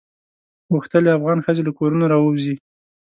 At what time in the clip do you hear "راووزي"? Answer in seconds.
2.11-2.55